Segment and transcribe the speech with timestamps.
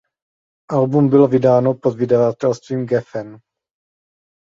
[0.69, 3.37] Album bylo vydáno pod vydavatelstvím Geffen.